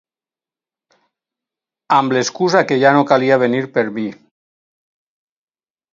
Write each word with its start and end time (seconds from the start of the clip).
Amb 1.99 2.17
l’excusa 2.17 2.65
que 2.71 2.79
ja 2.87 2.95
no 2.97 3.07
calia 3.13 3.39
venir 3.47 3.61
per 3.77 3.87
mi. 3.99 4.07